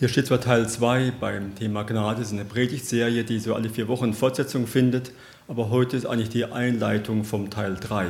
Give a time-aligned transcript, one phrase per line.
[0.00, 3.68] Hier steht zwar Teil 2 beim Thema Gnade, das ist eine Predigtserie, die so alle
[3.68, 5.12] vier Wochen Fortsetzung findet,
[5.46, 8.06] aber heute ist eigentlich die Einleitung vom Teil 3.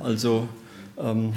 [0.00, 0.48] Also
[0.98, 1.32] ähm,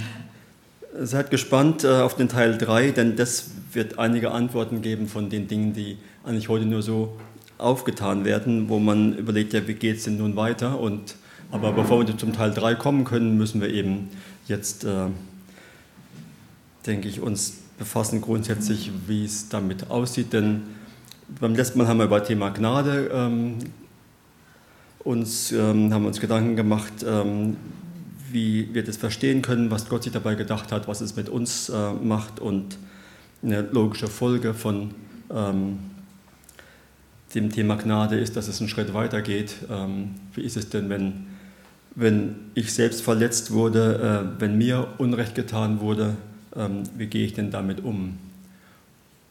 [0.99, 5.47] seid gespannt äh, auf den Teil 3, denn das wird einige Antworten geben von den
[5.47, 7.17] Dingen, die eigentlich heute nur so
[7.57, 10.81] aufgetan werden, wo man überlegt, ja, wie geht es denn nun weiter?
[10.81, 11.15] Und,
[11.49, 14.09] aber bevor wir zum Teil 3 kommen können, müssen wir eben
[14.49, 15.05] jetzt, äh,
[16.85, 20.33] denke ich, uns befassen grundsätzlich, wie es damit aussieht.
[20.33, 20.63] Denn
[21.39, 23.57] beim letzten Mal haben wir über das Thema Gnade ähm,
[24.99, 27.57] uns, ähm, haben uns Gedanken gemacht, ähm,
[28.31, 31.69] wie wir das verstehen können, was Gott sich dabei gedacht hat, was es mit uns
[31.69, 32.77] äh, macht und
[33.43, 34.91] eine logische Folge von
[35.29, 35.79] ähm,
[37.33, 39.55] dem Thema Gnade ist, dass es einen Schritt weiter geht.
[39.69, 41.27] Ähm, wie ist es denn, wenn,
[41.93, 46.15] wenn ich selbst verletzt wurde, äh, wenn mir Unrecht getan wurde?
[46.55, 48.17] Ähm, wie gehe ich denn damit um?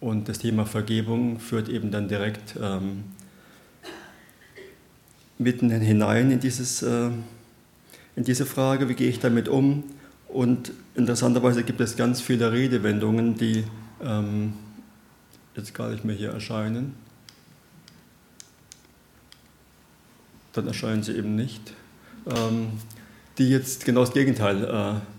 [0.00, 3.04] Und das Thema Vergebung führt eben dann direkt ähm,
[5.38, 7.10] mitten hinein in, dieses, äh,
[8.16, 9.84] in diese Frage, wie gehe ich damit um?
[10.28, 13.64] Und interessanterweise gibt es ganz viele Redewendungen, die
[14.02, 14.54] ähm,
[15.56, 16.94] jetzt gar nicht mehr hier erscheinen.
[20.52, 21.72] Dann erscheinen sie eben nicht.
[22.26, 22.72] Ähm,
[23.38, 25.13] die jetzt genau das Gegenteil äh,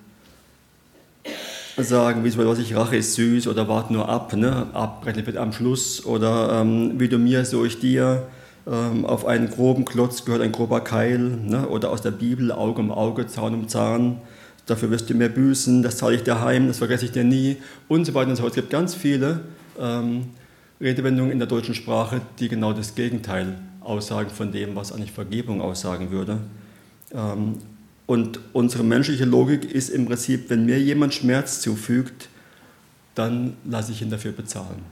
[1.78, 4.68] sagen, wie was ich Rache ist süß oder warte nur ab, ne?
[4.74, 8.28] abrechnen wird am Schluss oder ähm, wie du mir, so ich dir.
[8.68, 11.68] Ähm, auf einen groben Klotz gehört ein grober Keil ne?
[11.68, 14.22] oder aus der Bibel Auge um Auge, Zahn um Zahn.
[14.66, 17.58] Dafür wirst du mir büßen, das zahle ich dir heim, das vergesse ich dir nie
[17.88, 18.54] und so weiter und so fort.
[18.54, 19.42] Es gibt ganz viele
[19.80, 20.30] ähm,
[20.82, 25.62] Redewendungen in der deutschen Sprache, die genau das Gegenteil aussagen von dem, was eigentlich Vergebung
[25.62, 26.40] aussagen würde.
[27.14, 27.58] Ähm,
[28.08, 32.30] und unsere menschliche Logik ist im Prinzip, wenn mir jemand Schmerz zufügt,
[33.16, 34.84] dann lasse ich ihn dafür bezahlen.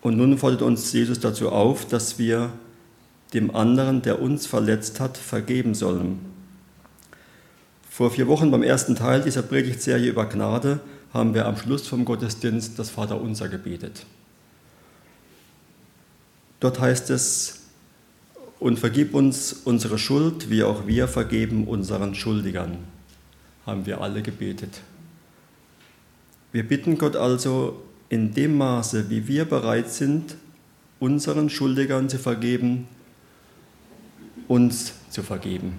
[0.00, 2.52] Und nun fordert uns Jesus dazu auf, dass wir
[3.34, 6.20] dem anderen, der uns verletzt hat, vergeben sollen.
[7.90, 10.80] Vor vier Wochen beim ersten Teil dieser Predigtserie über Gnade
[11.12, 14.06] haben wir am Schluss vom Gottesdienst das Vaterunser gebetet.
[16.60, 17.57] Dort heißt es,
[18.60, 22.78] und vergib uns unsere Schuld, wie auch wir vergeben unseren Schuldigern,
[23.66, 24.80] haben wir alle gebetet.
[26.50, 30.36] Wir bitten Gott also in dem Maße, wie wir bereit sind,
[30.98, 32.88] unseren Schuldigern zu vergeben,
[34.48, 35.74] uns zu vergeben.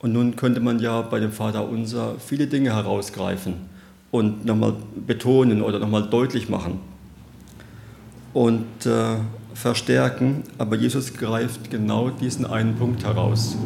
[0.00, 3.54] Und nun könnte man ja bei dem Vater unser viele Dinge herausgreifen
[4.12, 4.74] und nochmal
[5.06, 6.78] betonen oder nochmal deutlich machen.
[8.32, 9.16] Und äh,
[9.54, 13.56] verstärken, aber Jesus greift genau diesen einen Punkt heraus.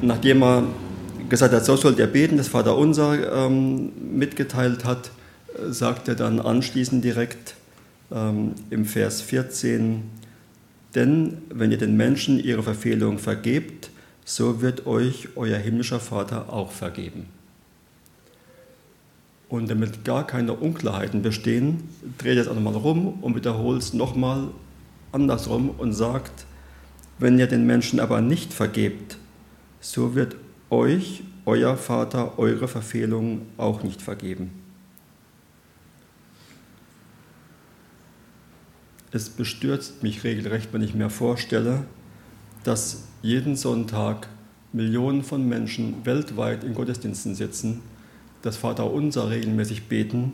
[0.00, 0.64] Nachdem er
[1.28, 5.10] gesagt hat, so sollt ihr beten, das Vaterunser ähm, mitgeteilt hat,
[5.68, 7.54] sagt er dann anschließend direkt
[8.10, 10.02] ähm, im Vers 14,
[10.94, 13.90] denn wenn ihr den Menschen ihre Verfehlung vergebt,
[14.24, 17.26] so wird euch euer himmlischer Vater auch vergeben.
[19.52, 21.86] Und damit gar keine Unklarheiten bestehen,
[22.16, 24.48] dreht es auch nochmal rum und wiederholt es nochmal
[25.12, 26.46] andersrum und sagt,
[27.18, 29.18] wenn ihr den Menschen aber nicht vergebt,
[29.78, 30.36] so wird
[30.70, 34.52] euch euer Vater eure Verfehlungen auch nicht vergeben.
[39.10, 41.84] Es bestürzt mich regelrecht, wenn ich mir vorstelle,
[42.64, 44.28] dass jeden Sonntag
[44.72, 47.82] Millionen von Menschen weltweit in Gottesdiensten sitzen
[48.42, 50.32] das Vaterunser regelmäßig beten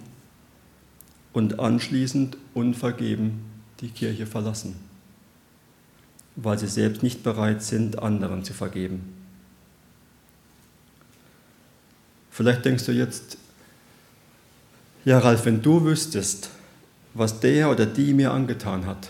[1.32, 3.40] und anschließend unvergeben
[3.80, 4.76] die Kirche verlassen,
[6.36, 9.14] weil sie selbst nicht bereit sind, anderen zu vergeben.
[12.30, 13.36] Vielleicht denkst du jetzt,
[15.04, 16.50] ja Ralf, wenn du wüsstest,
[17.14, 19.08] was der oder die mir angetan hat,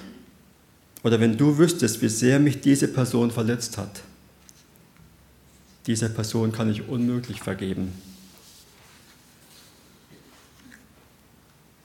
[1.02, 4.02] oder wenn du wüsstest, wie sehr mich diese Person verletzt hat,
[5.86, 7.92] dieser Person kann ich unmöglich vergeben.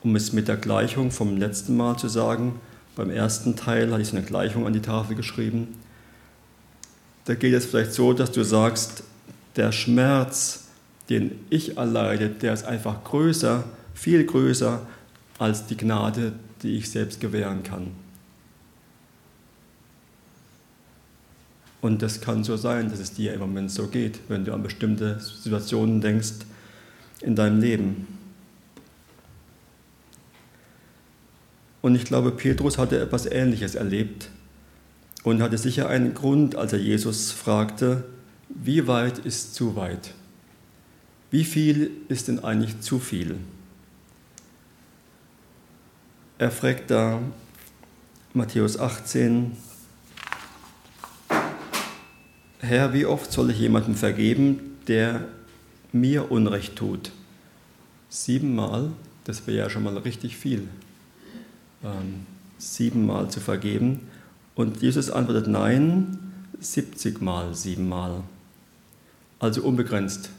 [0.04, 2.60] Um es mit der Gleichung vom letzten Mal zu sagen,
[2.96, 5.80] beim ersten Teil hatte ich so eine Gleichung an die Tafel geschrieben.
[7.26, 9.04] Da geht es vielleicht so, dass du sagst,
[9.56, 10.66] der Schmerz,
[11.10, 13.64] den ich erleide, der ist einfach größer,
[13.94, 14.82] viel größer
[15.40, 17.88] als die Gnade, die ich selbst gewähren kann.
[21.82, 24.64] Und das kann so sein, dass es dir im Moment so geht, wenn du an
[24.64, 26.46] bestimmte Situationen denkst
[27.22, 28.12] in deinem Leben.
[31.84, 34.30] Und ich glaube, Petrus hatte etwas Ähnliches erlebt
[35.24, 38.06] und hatte sicher einen Grund, als er Jesus fragte,
[38.48, 40.14] wie weit ist zu weit?
[41.30, 43.36] Wie viel ist denn eigentlich zu viel?
[46.38, 47.22] Er fragt da
[48.34, 49.52] Matthäus 18,
[52.60, 55.28] Herr, wie oft soll ich jemandem vergeben, der
[55.92, 57.12] mir Unrecht tut?
[58.08, 58.94] Siebenmal,
[59.26, 60.70] das wäre ja schon mal richtig viel,
[61.84, 62.26] ähm,
[62.58, 64.08] siebenmal zu vergeben.
[64.56, 66.18] Und Jesus antwortet Nein,
[66.60, 68.24] 70 Mal, siebenmal.
[69.40, 70.30] Also unbegrenzt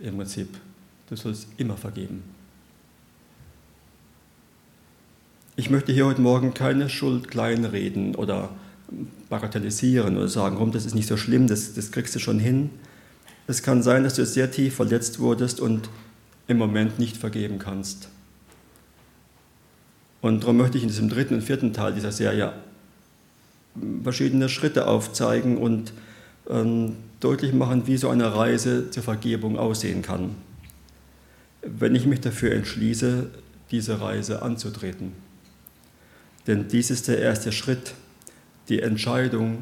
[0.00, 0.48] im Prinzip.
[1.08, 2.22] Du sollst immer vergeben.
[5.56, 8.50] Ich möchte hier heute Morgen keine Schuld kleinreden oder
[9.28, 12.70] bagatellisieren oder sagen, komm, das ist nicht so schlimm, das, das kriegst du schon hin.
[13.46, 15.88] Es kann sein, dass du sehr tief verletzt wurdest und
[16.48, 18.08] im Moment nicht vergeben kannst.
[20.24, 22.54] Und darum möchte ich in diesem dritten und vierten Teil dieser Serie
[24.02, 25.92] verschiedene Schritte aufzeigen und
[26.48, 30.34] ähm, deutlich machen, wie so eine Reise zur Vergebung aussehen kann,
[31.60, 33.28] wenn ich mich dafür entschließe,
[33.70, 35.12] diese Reise anzutreten.
[36.46, 37.92] Denn dies ist der erste Schritt,
[38.70, 39.58] die Entscheidung,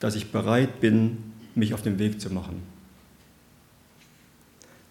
[0.00, 1.16] dass ich bereit bin,
[1.54, 2.60] mich auf den Weg zu machen.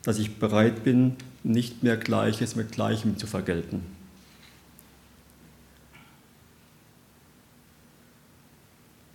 [0.02, 3.97] Dass ich bereit bin, nicht mehr Gleiches mit Gleichem zu vergelten.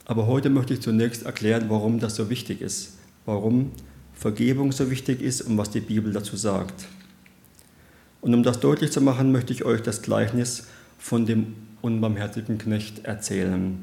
[0.04, 2.94] Aber heute möchte ich zunächst erklären, warum das so wichtig ist,
[3.24, 3.72] warum
[4.14, 6.86] Vergebung so wichtig ist und was die Bibel dazu sagt.
[8.20, 10.68] Und um das deutlich zu machen, möchte ich euch das Gleichnis
[10.98, 13.78] von dem unbarmherzigen Knecht erzählen.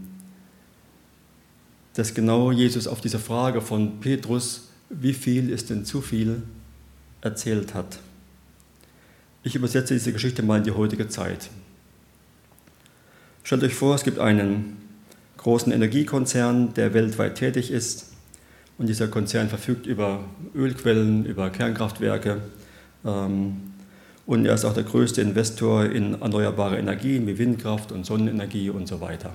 [1.93, 6.43] Dass genau Jesus auf diese Frage von Petrus, wie viel ist denn zu viel,
[7.21, 7.99] erzählt hat.
[9.43, 11.49] Ich übersetze diese Geschichte mal in die heutige Zeit.
[13.43, 14.77] Stellt euch vor, es gibt einen
[15.39, 18.11] großen Energiekonzern, der weltweit tätig ist.
[18.77, 20.23] Und dieser Konzern verfügt über
[20.55, 22.41] Ölquellen, über Kernkraftwerke,
[23.05, 23.57] ähm,
[24.25, 28.87] und er ist auch der größte Investor in erneuerbare Energien wie Windkraft und Sonnenenergie und
[28.87, 29.31] so weiter.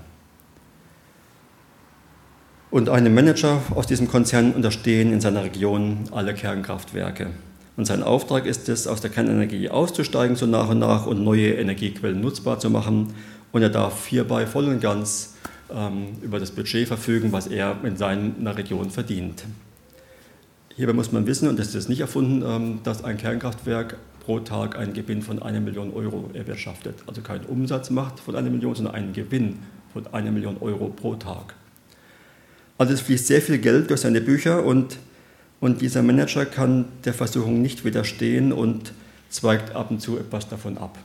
[2.70, 7.30] Und einem Manager aus diesem Konzern unterstehen in seiner Region alle Kernkraftwerke.
[7.76, 11.54] Und sein Auftrag ist es, aus der Kernenergie auszusteigen so nach und nach und neue
[11.54, 13.14] Energiequellen nutzbar zu machen.
[13.50, 15.34] Und er darf hierbei voll und ganz
[16.22, 19.44] über das Budget verfügen, was er in seiner Region verdient.
[20.76, 24.76] Hierbei muss man wissen, und das ist nicht erfunden, ähm, dass ein Kernkraftwerk pro Tag
[24.76, 26.96] einen Gewinn von einer Million Euro erwirtschaftet.
[27.06, 29.58] Also keinen Umsatz macht von einer Million, sondern einen Gewinn
[29.92, 31.54] von einer Million Euro pro Tag.
[32.76, 34.98] Also es fließt sehr viel Geld durch seine Bücher und,
[35.60, 38.92] und dieser Manager kann der Versuchung nicht widerstehen und
[39.28, 40.98] zweigt ab und zu etwas davon ab.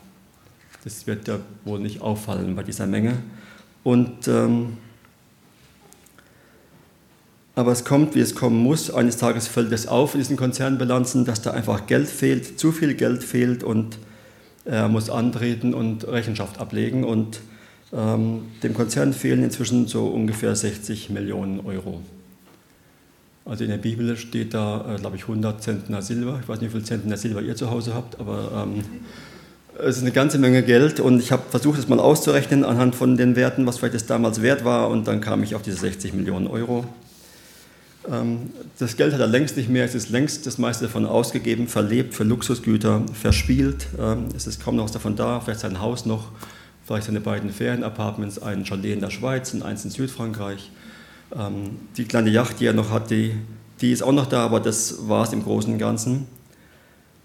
[0.83, 3.17] Das wird ja wohl nicht auffallen bei dieser Menge.
[3.83, 4.77] Und ähm,
[7.59, 8.89] aber es kommt, wie es kommen muss.
[8.89, 12.93] Eines Tages fällt es auf in diesen Konzernbilanzen, dass da einfach Geld fehlt, zu viel
[12.93, 13.97] Geld fehlt und
[14.63, 17.03] er muss antreten und Rechenschaft ablegen.
[17.03, 17.41] Und
[17.91, 22.01] ähm, dem Konzern fehlen inzwischen so ungefähr 60 Millionen Euro.
[23.43, 26.39] Also in der Bibel steht da, äh, glaube ich, 100 Zentner Silber.
[26.41, 28.83] Ich weiß nicht, wie viel Zentner Silber ihr zu Hause habt, aber ähm,
[29.81, 33.17] es ist eine ganze Menge Geld und ich habe versucht, es mal auszurechnen anhand von
[33.17, 36.13] den Werten, was vielleicht das damals wert war und dann kam ich auf diese 60
[36.13, 36.85] Millionen Euro.
[38.09, 41.67] Ähm, das Geld hat er längst nicht mehr, es ist längst das meiste davon ausgegeben,
[41.67, 43.87] verlebt für Luxusgüter, verspielt.
[43.99, 46.30] Ähm, es ist kaum noch was davon da, vielleicht sein Haus noch,
[46.85, 50.71] vielleicht seine beiden Ferienapartments, ein Chalet in der Schweiz und eins in Südfrankreich.
[51.37, 53.35] Ähm, die kleine Yacht, die er noch hat, die,
[53.81, 56.27] die ist auch noch da, aber das war es im Großen und Ganzen.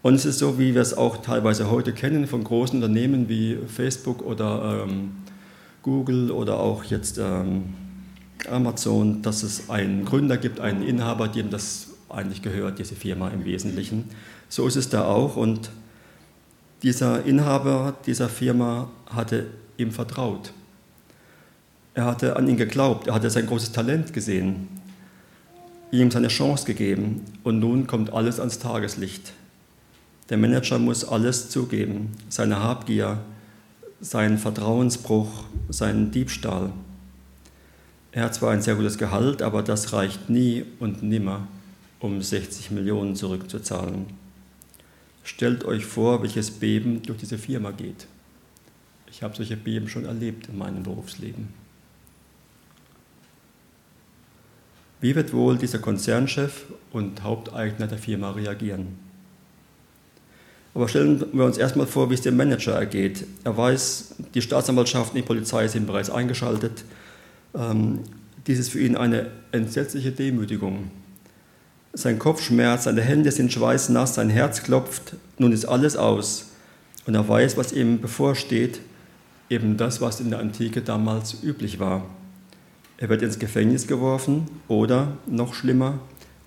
[0.05, 3.57] Und es ist so, wie wir es auch teilweise heute kennen von großen Unternehmen wie
[3.67, 5.13] Facebook oder ähm,
[5.83, 7.73] Google oder auch jetzt ähm,
[8.47, 13.47] Amazon, dass es einen Gründer gibt, einen Inhaber, dem das eigentlich gehört, diese Firma im
[13.47, 14.11] Wesentlichen.
[14.51, 15.37] So ist es da auch.
[15.37, 15.71] Und
[16.83, 19.47] dieser Inhaber dieser Firma hatte
[19.79, 20.53] ihm vertraut.
[21.95, 24.69] Er hatte an ihn geglaubt, er hatte sein großes Talent gesehen,
[25.91, 27.23] ihm seine Chance gegeben.
[27.43, 29.33] Und nun kommt alles ans Tageslicht.
[30.31, 33.19] Der Manager muss alles zugeben, seine Habgier,
[34.01, 36.73] seinen Vertrauensbruch, seinen Diebstahl.
[38.13, 41.47] Er hat zwar ein sehr gutes Gehalt, aber das reicht nie und nimmer,
[42.01, 44.07] um 60 Millionen zurückzuzahlen.
[45.25, 48.07] Stellt euch vor, welches Beben durch diese Firma geht.
[49.11, 51.49] Ich habe solche Beben schon erlebt in meinem Berufsleben.
[55.01, 59.04] Wie wird wohl dieser Konzernchef und Haupteigner der Firma reagieren?
[60.75, 63.25] Aber stellen wir uns erstmal vor, wie es dem Manager ergeht.
[63.45, 66.85] Er weiß, die Staatsanwaltschaft und die Polizei sind bereits eingeschaltet.
[67.55, 68.01] Ähm,
[68.47, 70.91] dies ist für ihn eine entsetzliche Demütigung.
[71.93, 76.51] Sein Kopf schmerzt, seine Hände sind schweißnass, sein Herz klopft, nun ist alles aus.
[77.07, 78.81] Und er weiß, was ihm bevorsteht,
[79.49, 82.05] eben das, was in der Antike damals üblich war.
[82.97, 86.01] Er wird ins Gefängnis geworfen oder, noch schlimmer,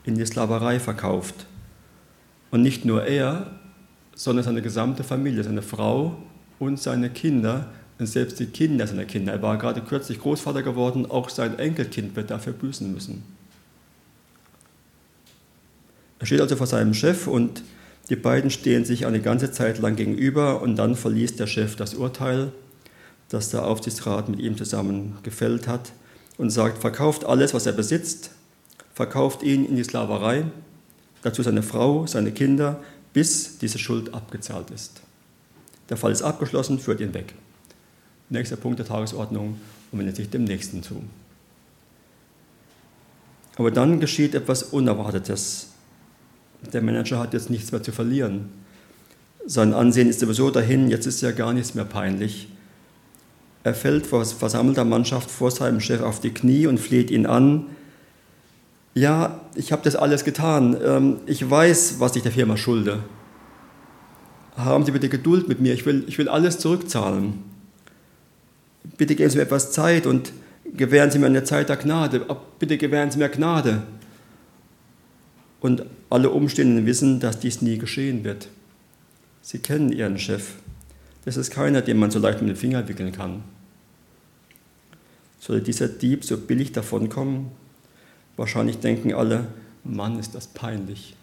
[0.04, 1.46] in die Sklaverei verkauft.
[2.52, 3.52] Und nicht nur er,
[4.18, 6.18] sondern seine gesamte Familie, seine Frau
[6.60, 7.68] und seine Kinder
[8.00, 9.32] und selbst die Kinder seiner Kinder.
[9.32, 13.24] Er war gerade kürzlich Großvater geworden, auch sein Enkelkind wird dafür büßen müssen.
[16.20, 17.62] Er steht also vor seinem Chef und
[18.10, 21.94] die beiden stehen sich eine ganze Zeit lang gegenüber und dann verliest der Chef das
[21.94, 22.52] Urteil,
[23.30, 25.92] das der Aufsichtsrat mit ihm zusammen gefällt hat
[26.38, 28.32] und sagt, verkauft alles, was er besitzt,
[28.96, 30.46] verkauft ihn in die Sklaverei,
[31.22, 32.80] dazu seine Frau, seine Kinder,
[33.18, 35.02] bis diese Schuld abgezahlt ist.
[35.90, 37.34] Der Fall ist abgeschlossen, führt ihn weg.
[38.30, 39.60] Nächster Punkt der Tagesordnung
[39.92, 41.02] und wendet sich dem nächsten zu.
[43.56, 45.70] Aber dann geschieht etwas Unerwartetes.
[46.72, 48.50] Der Manager hat jetzt nichts mehr zu verlieren.
[49.48, 52.50] Sein Ansehen ist sowieso dahin, jetzt ist ja gar nichts mehr peinlich.
[53.64, 57.66] Er fällt vor versammelter Mannschaft vor seinem Chef auf die Knie und fleht ihn an.
[58.98, 60.76] Ja, ich habe das alles getan.
[60.84, 63.04] Ähm, ich weiß, was ich der Firma schulde.
[64.56, 65.76] Haben Sie bitte Geduld mit mir.
[65.76, 67.44] Ich will, ich will alles zurückzahlen.
[68.98, 70.34] Bitte geben Sie mir etwas Zeit und
[70.76, 72.26] gewähren Sie mir eine Zeit der Gnade.
[72.58, 73.84] Bitte gewähren Sie mir Gnade.
[75.60, 78.50] Und alle Umstehenden wissen, dass dies nie geschehen wird.
[79.44, 80.54] Sie kennen Ihren Chef.
[81.24, 83.44] Das ist keiner, den man so leicht mit dem Finger wickeln kann.
[85.40, 87.52] Sollte dieser Dieb so billig davonkommen?
[88.38, 89.48] Wahrscheinlich denken alle,
[89.84, 91.16] Mann, ist das peinlich.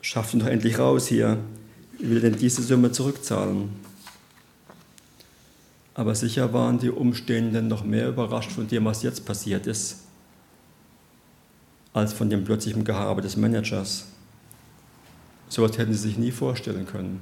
[0.00, 1.38] Schafft ihn doch endlich raus hier.
[1.98, 3.70] Wie will denn diese Summe zurückzahlen?
[5.94, 10.04] Aber sicher waren die Umstehenden noch mehr überrascht von dem, was jetzt passiert ist
[11.94, 14.08] als von dem plötzlichen Gehabe des Managers.
[15.48, 17.20] So etwas hätten sie sich nie vorstellen können.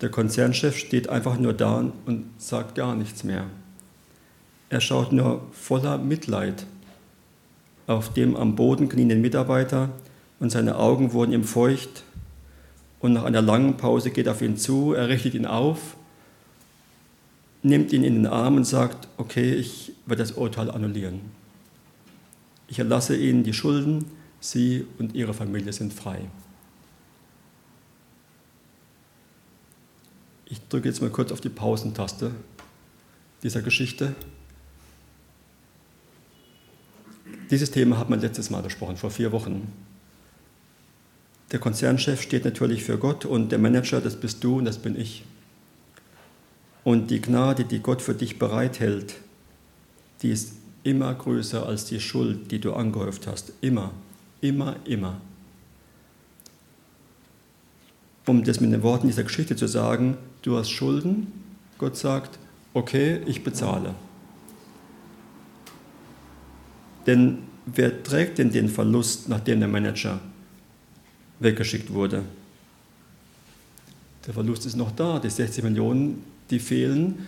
[0.00, 3.46] Der Konzernchef steht einfach nur da und sagt gar nichts mehr.
[4.68, 6.66] Er schaut nur voller Mitleid
[7.90, 9.90] auf dem am Boden knienden Mitarbeiter
[10.38, 12.04] und seine Augen wurden ihm feucht.
[13.00, 15.96] Und nach einer langen Pause geht er auf ihn zu, er richtet ihn auf,
[17.62, 21.20] nimmt ihn in den Arm und sagt, okay, ich werde das Urteil annullieren.
[22.68, 24.04] Ich erlasse Ihnen die Schulden,
[24.38, 26.20] Sie und Ihre Familie sind frei.
[30.46, 32.30] Ich drücke jetzt mal kurz auf die Pausentaste
[33.42, 34.14] dieser Geschichte.
[37.50, 39.72] Dieses Thema hat man letztes Mal besprochen, vor vier Wochen.
[41.50, 44.98] Der Konzernchef steht natürlich für Gott und der Manager, das bist du und das bin
[44.98, 45.24] ich.
[46.84, 49.16] Und die Gnade, die Gott für dich bereithält,
[50.22, 50.52] die ist
[50.84, 53.52] immer größer als die Schuld, die du angehäuft hast.
[53.60, 53.90] Immer,
[54.40, 55.20] immer, immer.
[58.26, 61.32] Um das mit den Worten dieser Geschichte zu sagen, du hast Schulden,
[61.78, 62.38] Gott sagt,
[62.74, 63.94] okay, ich bezahle.
[67.06, 70.20] Denn wer trägt denn den Verlust, nachdem der Manager
[71.38, 72.22] weggeschickt wurde?
[74.26, 77.26] Der Verlust ist noch da, die 60 Millionen, die fehlen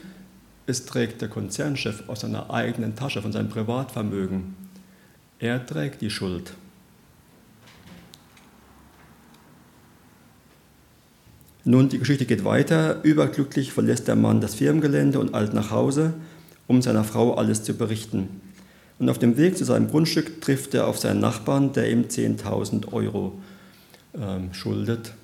[0.67, 4.55] es trägt der Konzernchef aus seiner eigenen Tasche, von seinem Privatvermögen.
[5.39, 6.55] Er trägt die Schuld.
[11.65, 13.03] Nun, die Geschichte geht weiter.
[13.03, 16.15] Überglücklich verlässt der Mann das Firmengelände und eilt nach Hause,
[16.67, 18.41] um seiner Frau alles zu berichten.
[19.03, 22.93] Und auf dem Weg zu seinem Grundstück trifft er auf seinen Nachbarn, der ihm 10.000
[22.93, 23.33] Euro
[24.15, 25.15] ähm, schuldet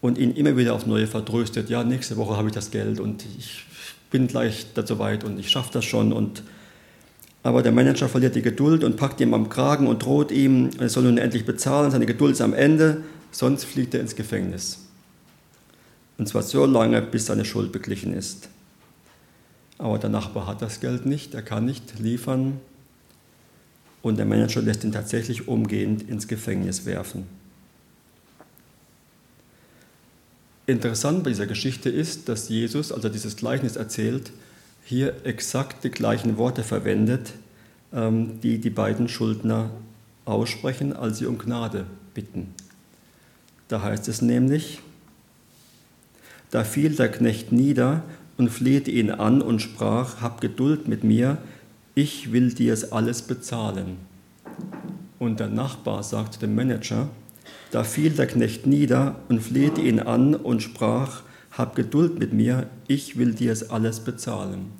[0.00, 3.24] und ihn immer wieder aufs Neue vertröstet, ja, nächste Woche habe ich das Geld und
[3.36, 3.64] ich
[4.12, 6.12] bin gleich dazu weit und ich schaffe das schon.
[6.12, 6.44] Und,
[7.42, 10.90] aber der Manager verliert die Geduld und packt ihm am Kragen und droht ihm, er
[10.90, 13.02] soll nun endlich bezahlen, seine Geduld ist am Ende,
[13.32, 14.86] sonst fliegt er ins Gefängnis.
[16.16, 18.50] Und zwar so lange, bis seine Schuld beglichen ist.
[19.78, 22.60] Aber der Nachbar hat das Geld nicht, er kann nicht liefern
[24.02, 27.26] und der Manager lässt ihn tatsächlich umgehend ins Gefängnis werfen.
[30.66, 34.32] Interessant bei dieser Geschichte ist, dass Jesus, als er dieses Gleichnis erzählt,
[34.84, 37.32] hier exakt die gleichen Worte verwendet,
[37.92, 39.70] ähm, die die beiden Schuldner
[40.24, 42.54] aussprechen, als sie um Gnade bitten.
[43.68, 44.80] Da heißt es nämlich,
[46.50, 48.02] da fiel der Knecht nieder
[48.38, 51.38] und flehte ihn an und sprach, hab Geduld mit mir,
[51.94, 53.98] ich will dir es alles bezahlen.
[55.18, 57.08] Und der Nachbar sagte dem Manager,
[57.72, 62.68] da fiel der Knecht nieder und flehte ihn an und sprach, hab Geduld mit mir,
[62.86, 64.70] ich will dir es alles bezahlen.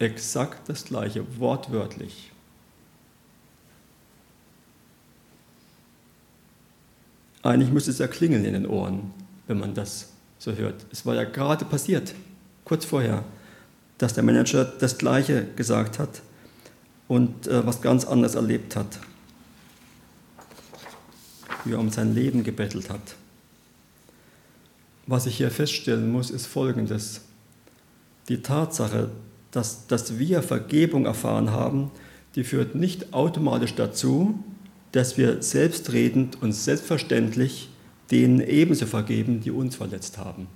[0.00, 2.32] Exakt das gleiche, wortwörtlich.
[7.44, 9.12] Eigentlich müsste es ja klingeln in den Ohren,
[9.46, 10.13] wenn man das
[10.44, 10.84] so hört.
[10.92, 12.14] Es war ja gerade passiert,
[12.66, 13.24] kurz vorher,
[13.96, 16.20] dass der Manager das Gleiche gesagt hat
[17.08, 18.98] und äh, was ganz anderes erlebt hat,
[21.64, 23.16] wie er um sein Leben gebettelt hat.
[25.06, 27.22] Was ich hier feststellen muss, ist Folgendes.
[28.28, 29.10] Die Tatsache,
[29.50, 31.90] dass, dass wir Vergebung erfahren haben,
[32.34, 34.42] die führt nicht automatisch dazu,
[34.92, 37.68] dass wir selbstredend und selbstverständlich
[38.10, 40.46] denen ebenso vergeben, die uns verletzt haben.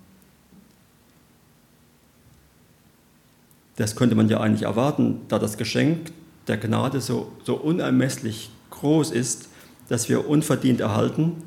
[3.76, 6.12] Das könnte man ja eigentlich erwarten, da das Geschenk
[6.48, 9.48] der Gnade so, so unermesslich groß ist,
[9.88, 11.42] dass wir unverdient erhalten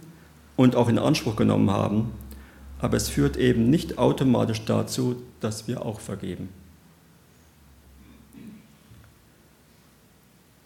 [0.56, 2.12] und auch in Anspruch genommen haben.
[2.80, 6.50] Aber es führt eben nicht automatisch dazu, dass wir auch vergeben.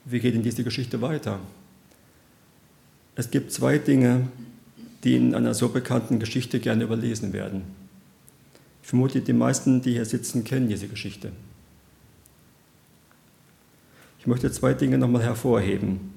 [0.06, 1.40] Wie geht denn diese Geschichte weiter?
[3.16, 4.28] Es gibt zwei Dinge,
[5.06, 7.62] die in einer so bekannten Geschichte gerne überlesen werden.
[8.82, 11.32] Ich vermute, die meisten, die hier sitzen, kennen diese Geschichte.
[14.20, 16.12] Ich möchte zwei Dinge nochmal hervorheben.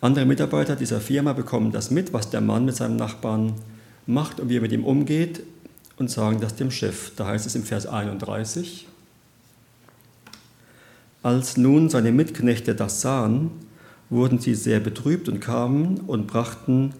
[0.00, 3.54] Andere Mitarbeiter dieser Firma bekommen das mit, was der Mann mit seinem Nachbarn
[4.06, 5.42] macht und wie er mit ihm umgeht
[5.96, 7.14] und sagen das dem Chef.
[7.16, 8.88] Da heißt es im Vers 31,
[11.22, 13.50] als nun seine Mitknechte das sahen,
[14.12, 16.92] wurden sie sehr betrübt und kamen und brachten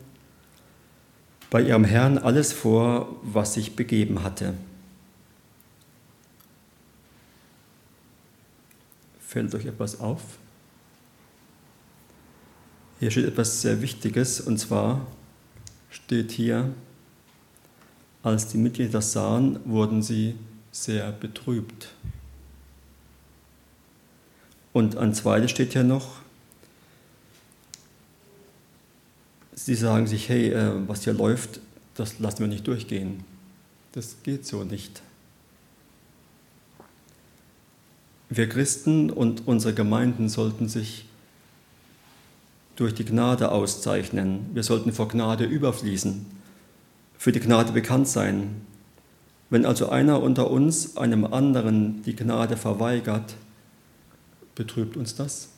[1.50, 4.54] bei ihrem Herrn alles vor, was sich begeben hatte.
[9.20, 10.22] Fällt euch etwas auf?
[12.98, 15.06] Hier steht etwas sehr Wichtiges, und zwar
[15.90, 16.74] steht hier,
[18.22, 20.34] als die Mitglieder das sahen, wurden sie
[20.70, 21.92] sehr betrübt.
[24.72, 26.21] Und an zweites steht hier noch,
[29.64, 31.60] sie sagen sich, hey, äh, was hier läuft,
[31.94, 33.24] das lassen wir nicht durchgehen.
[33.92, 35.02] Das geht so nicht.
[38.30, 41.04] Wir Christen und unsere Gemeinden sollten sich
[42.76, 44.46] durch die Gnade auszeichnen.
[44.54, 46.24] Wir sollten vor Gnade überfließen,
[47.18, 48.62] für die Gnade bekannt sein.
[49.50, 53.34] Wenn also einer unter uns einem anderen die Gnade verweigert,
[54.54, 55.51] betrübt uns das?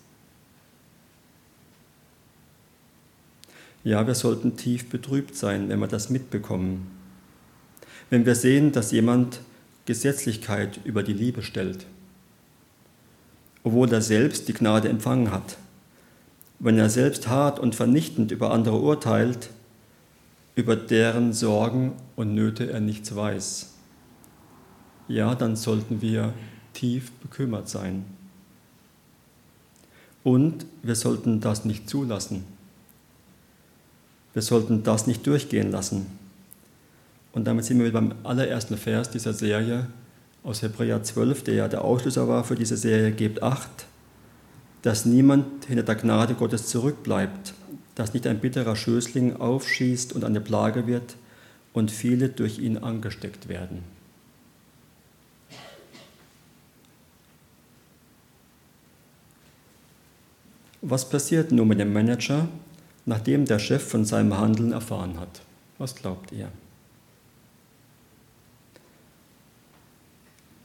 [3.84, 6.86] Ja, wir sollten tief betrübt sein, wenn wir das mitbekommen.
[8.08, 9.40] Wenn wir sehen, dass jemand
[9.84, 11.84] Gesetzlichkeit über die Liebe stellt,
[13.62, 15.58] obwohl er selbst die Gnade empfangen hat.
[16.58, 19.50] Wenn er selbst hart und vernichtend über andere urteilt,
[20.54, 23.74] über deren Sorgen und Nöte er nichts weiß.
[25.08, 26.32] Ja, dann sollten wir
[26.72, 28.06] tief bekümmert sein.
[30.22, 32.53] Und wir sollten das nicht zulassen.
[34.34, 36.06] Wir sollten das nicht durchgehen lassen.
[37.32, 39.86] Und damit sind wir beim allerersten Vers dieser Serie
[40.42, 43.86] aus Hebräer 12, der ja der Auslöser war für diese Serie, gebt acht,
[44.82, 47.54] dass niemand hinter der Gnade Gottes zurückbleibt,
[47.94, 51.16] dass nicht ein bitterer Schößling aufschießt und eine Plage wird
[51.72, 53.82] und viele durch ihn angesteckt werden.
[60.82, 62.46] Was passiert nun mit dem Manager,
[63.06, 65.42] nachdem der Chef von seinem Handeln erfahren hat.
[65.78, 66.48] Was glaubt ihr?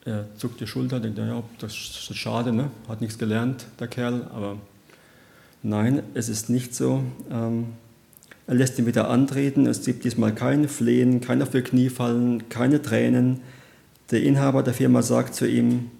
[0.06, 2.71] Er zuckt die Schulter, denkt, ja, das ist schade, ne?
[2.88, 4.58] hat nichts gelernt, der Kerl, aber
[5.62, 7.04] nein, es ist nicht so.
[7.30, 7.73] Ähm,
[8.47, 12.49] er lässt ihn wieder antreten, es gibt diesmal kein Flehen, kein auf die Knie fallen,
[12.49, 13.41] keine Tränen.
[14.10, 15.91] Der Inhaber der Firma sagt zu ihm,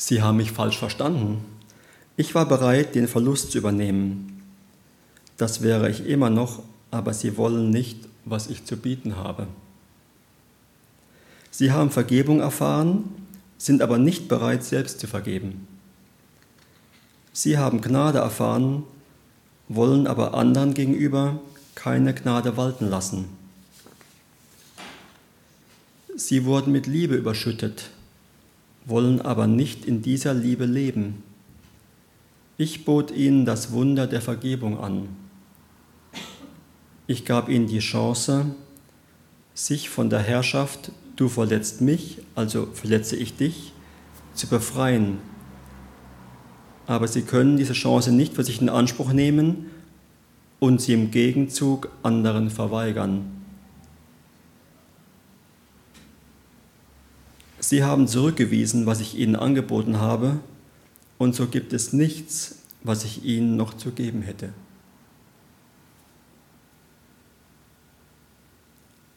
[0.00, 1.44] Sie haben mich falsch verstanden.
[2.16, 4.42] Ich war bereit, den Verlust zu übernehmen.
[5.36, 9.46] Das wäre ich immer noch, aber Sie wollen nicht, was ich zu bieten habe.
[11.50, 13.04] Sie haben Vergebung erfahren,
[13.58, 15.68] sind aber nicht bereit, selbst zu vergeben.
[17.34, 18.84] Sie haben Gnade erfahren,
[19.68, 21.40] wollen aber anderen gegenüber
[21.74, 23.26] keine Gnade walten lassen.
[26.16, 27.90] Sie wurden mit Liebe überschüttet,
[28.84, 31.22] wollen aber nicht in dieser Liebe leben.
[32.56, 35.08] Ich bot ihnen das Wunder der Vergebung an.
[37.06, 38.54] Ich gab ihnen die Chance,
[39.54, 43.72] sich von der Herrschaft, du verletzt mich, also verletze ich dich,
[44.34, 45.18] zu befreien.
[46.86, 49.66] Aber sie können diese Chance nicht für sich in Anspruch nehmen
[50.58, 53.39] und sie im Gegenzug anderen verweigern.
[57.60, 60.40] Sie haben zurückgewiesen, was ich ihnen angeboten habe,
[61.18, 64.54] und so gibt es nichts, was ich ihnen noch zu geben hätte.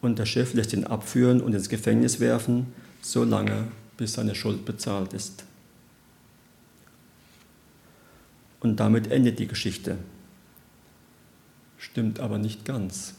[0.02, 2.66] Und der Chef lässt ihn abführen und ins Gefängnis werfen,
[3.00, 5.44] so lange, bis seine Schuld bezahlt ist.
[8.60, 9.96] Und damit endet die Geschichte.
[11.78, 13.14] Stimmt aber nicht ganz.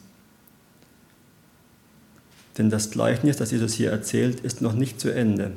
[2.57, 5.51] Denn das Gleichnis, das Jesus hier erzählt, ist noch nicht zu Ende.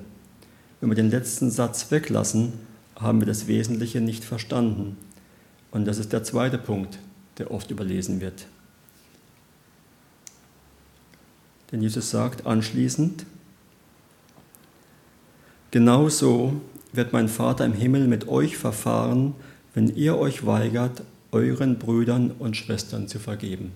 [0.81, 2.53] Wenn wir den letzten Satz weglassen,
[2.97, 4.97] haben wir das Wesentliche nicht verstanden.
[5.71, 6.99] Und das ist der zweite Punkt,
[7.39, 8.47] der oft überlesen wird.
[11.71, 13.27] Denn Jesus sagt anschließend,
[15.71, 16.61] genauso
[16.93, 19.35] wird mein Vater im Himmel mit euch verfahren,
[19.75, 23.73] wenn ihr euch weigert, euren Brüdern und Schwestern zu vergeben.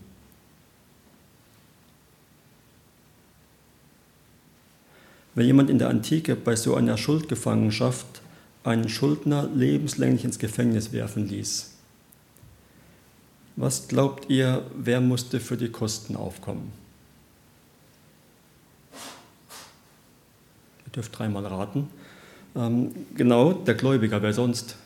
[5.34, 8.20] Wenn jemand in der Antike bei so einer Schuldgefangenschaft
[8.64, 11.70] einen Schuldner lebenslänglich ins Gefängnis werfen ließ,
[13.56, 16.72] was glaubt ihr, wer musste für die Kosten aufkommen?
[20.86, 21.88] Ihr dürft dreimal raten.
[22.54, 24.76] Ähm, genau, der Gläubiger, wer sonst?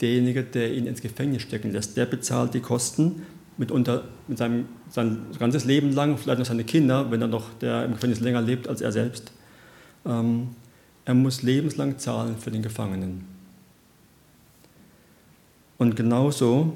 [0.00, 3.22] Derjenige, der ihn ins Gefängnis stecken lässt, der bezahlt die Kosten
[3.56, 7.84] mitunter mit seinem sein ganzes Leben lang, vielleicht noch seine Kinder, wenn er noch der
[7.84, 9.32] im Gefängnis länger lebt als er selbst.
[10.06, 10.48] Ähm,
[11.04, 13.24] er muss lebenslang zahlen für den Gefangenen.
[15.78, 16.74] Und genauso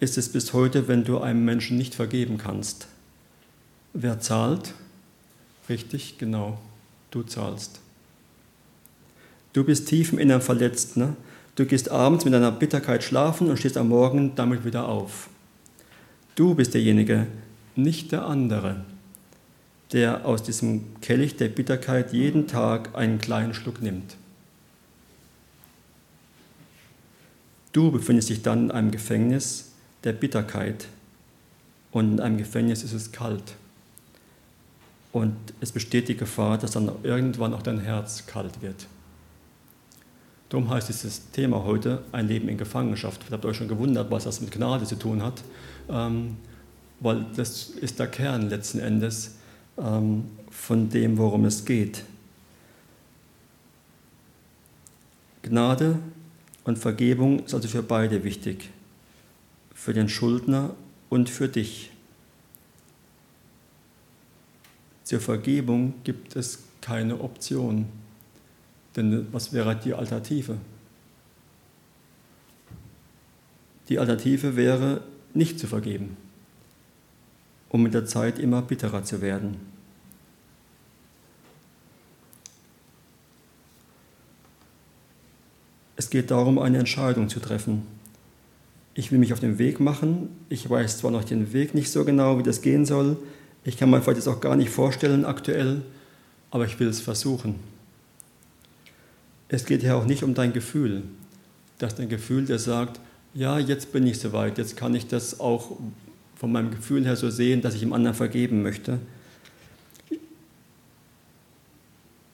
[0.00, 2.88] ist es bis heute, wenn du einem Menschen nicht vergeben kannst.
[3.92, 4.74] Wer zahlt?
[5.68, 6.58] Richtig, genau,
[7.10, 7.80] du zahlst.
[9.52, 10.96] Du bist tief im Innern verletzt.
[10.96, 11.16] Ne?
[11.54, 15.28] Du gehst abends mit deiner Bitterkeit schlafen und stehst am Morgen damit wieder auf.
[16.34, 17.26] Du bist derjenige,
[17.76, 18.84] nicht der andere
[19.92, 24.16] der aus diesem Kelch der Bitterkeit jeden Tag einen kleinen Schluck nimmt.
[27.72, 29.72] Du befindest dich dann in einem Gefängnis
[30.04, 30.86] der Bitterkeit
[31.92, 33.54] und in einem Gefängnis ist es kalt.
[35.12, 38.86] Und es besteht die Gefahr, dass dann irgendwann auch dein Herz kalt wird.
[40.48, 43.22] Darum heißt dieses Thema heute ein Leben in Gefangenschaft.
[43.28, 45.42] Ihr habt euch schon gewundert, was das mit Gnade zu tun hat,
[45.88, 46.36] ähm,
[46.98, 49.36] weil das ist der Kern letzten Endes
[49.80, 52.04] von dem, worum es geht.
[55.42, 55.98] Gnade
[56.64, 58.70] und Vergebung ist also für beide wichtig,
[59.74, 60.74] für den Schuldner
[61.08, 61.90] und für dich.
[65.04, 67.86] Zur Vergebung gibt es keine Option,
[68.96, 70.58] denn was wäre die Alternative?
[73.88, 75.02] Die Alternative wäre,
[75.34, 76.16] nicht zu vergeben,
[77.70, 79.69] um mit der Zeit immer bitterer zu werden.
[86.00, 87.82] Es geht darum, eine Entscheidung zu treffen.
[88.94, 90.30] Ich will mich auf den Weg machen.
[90.48, 93.18] Ich weiß zwar noch den Weg nicht so genau, wie das gehen soll.
[93.64, 95.82] Ich kann mir vielleicht das auch gar nicht vorstellen aktuell,
[96.50, 97.56] aber ich will es versuchen.
[99.50, 101.02] Es geht ja auch nicht um dein Gefühl,
[101.76, 102.98] dass dein Gefühl, der sagt,
[103.34, 105.76] ja, jetzt bin ich soweit, jetzt kann ich das auch
[106.34, 109.00] von meinem Gefühl her so sehen, dass ich dem anderen vergeben möchte.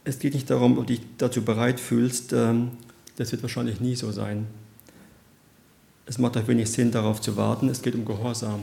[0.04, 2.70] Es geht nicht darum, ob du dich dazu bereit fühlst, ähm,
[3.16, 4.46] das wird wahrscheinlich nie so sein.
[6.06, 7.68] Es macht auch wenig Sinn, darauf zu warten.
[7.68, 8.60] Es geht um Gehorsam.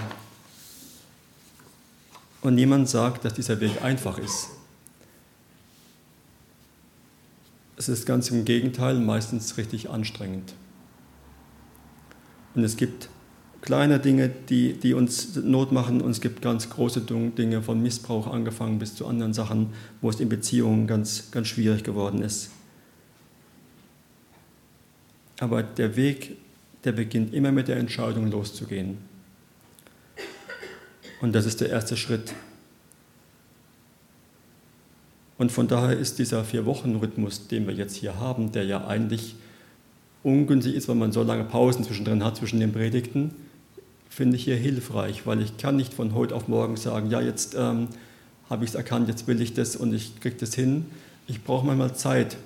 [2.42, 4.50] Und niemand sagt, dass dieser Weg einfach ist.
[7.76, 10.54] Es ist ganz im Gegenteil meistens richtig anstrengend.
[12.56, 13.10] Und es gibt
[13.62, 18.28] kleine Dinge, die, die uns Not machen, und es gibt ganz große Dinge, von Missbrauch
[18.28, 19.70] angefangen bis zu anderen Sachen,
[20.02, 22.52] wo es in Beziehungen ganz, ganz schwierig geworden ist.
[25.40, 26.38] Aber der Weg,
[26.84, 28.98] der beginnt immer mit der Entscheidung loszugehen.
[31.22, 32.34] Und das ist der erste Schritt.
[35.38, 39.36] Und von daher ist dieser Vier-Wochen-Rhythmus, den wir jetzt hier haben, der ja eigentlich
[40.24, 43.32] ungünstig ist, weil man so lange Pausen zwischendrin hat zwischen den Predigten,
[44.10, 47.56] finde ich hier hilfreich, weil ich kann nicht von heute auf morgen sagen, ja, jetzt
[47.58, 47.88] ähm,
[48.50, 50.86] habe ich es erkannt, jetzt will ich das und ich kriege das hin.
[51.28, 52.38] Ich brauche manchmal Zeit,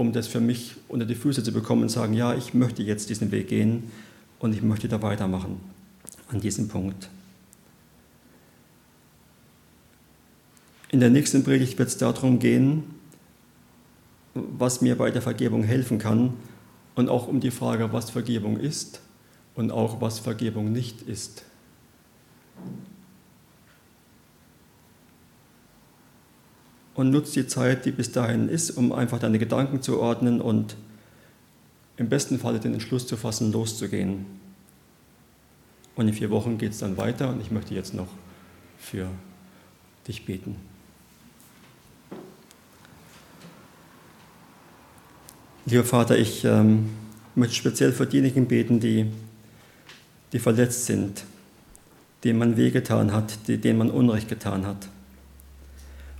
[0.00, 3.10] um das für mich unter die Füße zu bekommen und sagen, ja, ich möchte jetzt
[3.10, 3.90] diesen Weg gehen
[4.38, 5.60] und ich möchte da weitermachen
[6.30, 7.10] an diesem Punkt.
[10.88, 12.84] In der nächsten Predigt wird es darum gehen,
[14.32, 16.32] was mir bei der Vergebung helfen kann
[16.94, 19.02] und auch um die Frage, was Vergebung ist
[19.54, 21.44] und auch was Vergebung nicht ist.
[27.00, 30.76] Und nutz die Zeit, die bis dahin ist, um einfach deine Gedanken zu ordnen und
[31.96, 34.26] im besten Falle den Entschluss zu fassen, loszugehen.
[35.96, 38.08] Und in vier Wochen geht es dann weiter und ich möchte jetzt noch
[38.78, 39.08] für
[40.06, 40.56] dich beten.
[45.64, 46.90] Lieber Vater, ich ähm,
[47.34, 49.06] möchte speziell für diejenigen beten, die,
[50.34, 51.24] die verletzt sind,
[52.24, 54.86] denen man wehgetan hat, denen man Unrecht getan hat.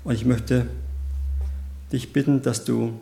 [0.05, 0.67] Und ich möchte
[1.93, 2.93] dich bitten, dass du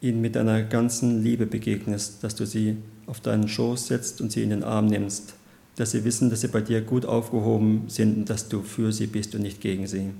[0.00, 4.42] ihnen mit deiner ganzen Liebe begegnest, dass du sie auf deinen Schoß setzt und sie
[4.42, 5.34] in den Arm nimmst,
[5.76, 9.06] dass sie wissen, dass sie bei dir gut aufgehoben sind und dass du für sie
[9.06, 10.10] bist und nicht gegen sie.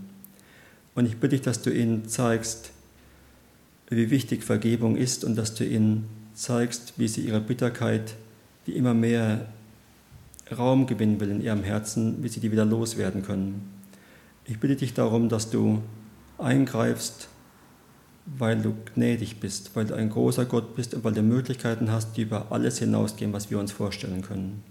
[0.94, 2.72] Und ich bitte dich, dass du ihnen zeigst,
[3.88, 8.14] wie wichtig Vergebung ist und dass du ihnen zeigst, wie sie ihre Bitterkeit,
[8.66, 9.46] die immer mehr
[10.56, 13.70] Raum gewinnen will in ihrem Herzen, wie sie die wieder loswerden können.
[14.46, 15.80] Ich bitte dich darum, dass du
[16.42, 17.28] eingreifst
[18.38, 22.16] weil du gnädig bist, weil du ein großer Gott bist und weil du Möglichkeiten hast,
[22.16, 24.62] die über alles hinausgehen, was wir uns vorstellen können.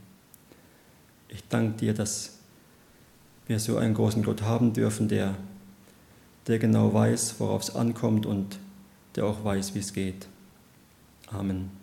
[1.27, 2.38] Ich danke dir, dass
[3.47, 5.36] wir so einen großen Gott haben dürfen, der,
[6.47, 8.60] der genau weiß, worauf es ankommt und
[9.15, 10.27] der auch weiß, wie es geht.
[11.27, 11.78] Amen.